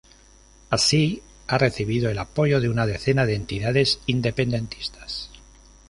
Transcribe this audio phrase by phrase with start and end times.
[0.71, 5.29] Así, ha recibido el apoyo de una decena de entidades independentistas.